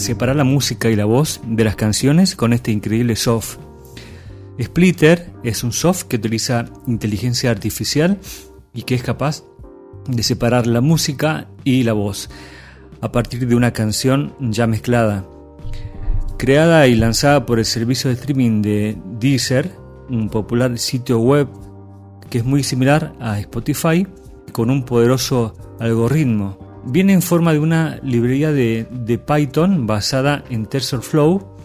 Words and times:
separar 0.00 0.36
la 0.36 0.44
música 0.44 0.90
y 0.90 0.96
la 0.96 1.04
voz 1.04 1.40
de 1.46 1.64
las 1.64 1.76
canciones 1.76 2.34
con 2.34 2.52
este 2.52 2.72
increíble 2.72 3.16
soft. 3.16 3.58
Splitter 4.60 5.30
es 5.42 5.64
un 5.64 5.72
soft 5.72 6.04
que 6.04 6.16
utiliza 6.16 6.66
inteligencia 6.86 7.50
artificial 7.50 8.18
y 8.74 8.82
que 8.82 8.94
es 8.94 9.02
capaz 9.02 9.44
de 10.08 10.22
separar 10.22 10.66
la 10.66 10.80
música 10.80 11.48
y 11.64 11.82
la 11.82 11.92
voz 11.92 12.28
a 13.00 13.12
partir 13.12 13.46
de 13.46 13.54
una 13.54 13.72
canción 13.72 14.34
ya 14.40 14.66
mezclada. 14.66 15.24
Creada 16.36 16.86
y 16.86 16.96
lanzada 16.96 17.46
por 17.46 17.58
el 17.58 17.64
servicio 17.64 18.08
de 18.08 18.16
streaming 18.16 18.62
de 18.62 18.96
Deezer, 19.18 19.70
un 20.08 20.28
popular 20.28 20.78
sitio 20.78 21.18
web 21.18 21.48
que 22.28 22.38
es 22.38 22.44
muy 22.44 22.62
similar 22.62 23.14
a 23.20 23.38
Spotify, 23.40 24.06
con 24.52 24.70
un 24.70 24.84
poderoso 24.84 25.54
algoritmo. 25.80 26.69
Viene 26.84 27.12
en 27.12 27.22
forma 27.22 27.52
de 27.52 27.58
una 27.58 28.00
librería 28.02 28.52
de, 28.52 28.86
Python 29.26 29.86
basada 29.86 30.44
en 30.50 30.66
TensorFlow, 30.66 31.56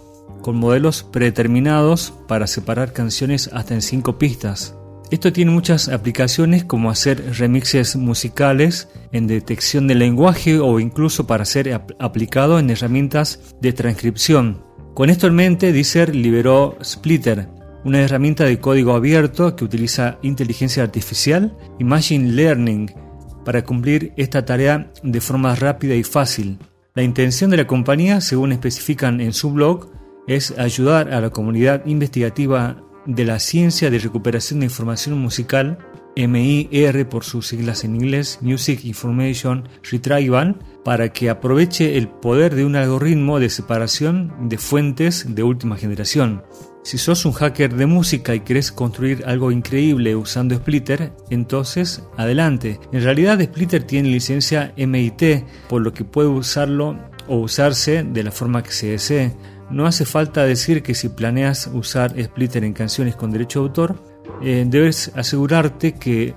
con 0.42 0.58
modelos 0.58 1.04
predeterminados 1.04 2.14
para 2.28 2.48
separar 2.48 2.94
canciones 2.94 3.50
hasta 3.54 3.74
en 3.74 3.82
5 3.82 4.18
pistas. 4.20 4.76
Esto 5.12 5.32
tiene 5.32 5.52
muchas 5.52 5.88
aplicaciones 5.88 6.66
como 6.66 6.90
hacer 6.90 7.38
remixes 7.38 7.96
musicales 7.96 8.90
en 9.12 9.28
detección 9.28 9.88
del 9.88 10.00
lenguaje 10.00 10.60
o 10.60 10.80
incluso 10.80 11.28
para 11.28 11.46
ser 11.46 11.80
aplicado 12.00 12.60
en 12.60 12.70
herramientas 12.70 13.56
de 13.62 13.72
transcripción. 13.74 14.64
Con 14.94 15.10
esto 15.10 15.28
en 15.28 15.36
mente, 15.36 15.74
Deezer 15.74 16.16
liberó 16.16 16.78
Splitter, 16.84 17.50
una 17.84 18.02
herramienta 18.02 18.46
de 18.46 18.60
código 18.60 18.94
abierto 18.94 19.56
que 19.56 19.64
utiliza 19.64 20.18
inteligencia 20.24 20.84
artificial 20.84 21.56
y 21.80 21.84
machine 21.84 22.32
learning 22.32 23.05
para 23.46 23.64
cumplir 23.64 24.12
esta 24.18 24.44
tarea 24.44 24.92
de 25.04 25.22
forma 25.22 25.56
rápida 25.56 25.96
y 25.96 26.04
fácil. 26.04 26.58
La 26.94 27.04
intención 27.04 27.52
de 27.52 27.58
la 27.58 27.68
compañía, 27.68 28.20
según 28.20 28.52
especifican 28.52 29.22
en 29.22 29.32
su 29.32 29.52
blog, 29.52 29.92
es 30.28 30.58
ayudar 30.58 31.14
a 31.14 31.22
la 31.22 31.30
comunidad 31.30 31.86
investigativa 31.86 32.82
de 33.06 33.26
la 33.26 33.40
ciencia 33.40 33.90
de 33.90 34.00
recuperación 34.00 34.60
de 34.60 34.66
información 34.66 35.18
musical, 35.20 35.78
MIR 36.16 37.08
por 37.10 37.24
sus 37.24 37.48
siglas 37.48 37.84
en 37.84 37.96
inglés, 37.96 38.40
Music 38.42 38.84
Information 38.86 39.68
Retrieval, 39.90 40.58
para 40.86 41.10
que 41.10 41.32
aproveche 41.32 41.98
el 41.98 42.08
poder 42.08 42.54
de 42.54 42.64
un 42.64 42.76
algoritmo 42.76 43.40
de 43.40 43.50
separación 43.50 44.32
de 44.48 44.60
fuentes 44.60 45.26
de 45.28 45.42
última 45.42 45.78
generación. 45.78 46.44
Si 46.84 47.00
sos 47.00 47.26
un 47.26 47.32
hacker 47.32 47.74
de 47.74 47.88
música 47.88 48.36
y 48.36 48.42
querés 48.42 48.72
construir 48.72 49.24
algo 49.26 49.52
increíble 49.52 50.16
usando 50.16 50.54
Splitter, 50.56 51.12
entonces 51.32 52.04
adelante. 52.16 52.80
En 52.92 53.02
realidad 53.02 53.42
Splitter 53.42 53.84
tiene 53.84 54.10
licencia 54.10 54.74
MIT, 54.78 55.44
por 55.68 55.82
lo 55.82 55.92
que 55.92 56.04
puede 56.04 56.28
usarlo 56.28 57.00
o 57.28 57.38
usarse 57.38 58.04
de 58.04 58.24
la 58.24 58.32
forma 58.32 58.62
que 58.62 58.72
se 58.72 58.92
desee. 58.92 59.36
No 59.72 59.88
hace 59.88 60.06
falta 60.06 60.46
decir 60.46 60.84
que 60.84 60.94
si 60.94 61.10
planeas 61.10 61.68
usar 61.74 62.14
Splitter 62.24 62.64
en 62.64 62.74
canciones 62.74 63.16
con 63.16 63.32
derecho 63.32 63.62
de 63.62 63.66
autor, 63.66 63.96
eh, 64.44 64.64
debes 64.68 65.12
asegurarte 65.16 65.94
que 65.94 66.36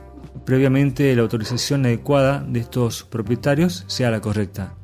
previamente 0.49 1.15
la 1.15 1.21
autorización 1.21 1.85
adecuada 1.85 2.41
de 2.41 2.61
estos 2.61 3.05
propietarios 3.05 3.85
sea 3.87 4.11
la 4.11 4.23
correcta. 4.23 4.78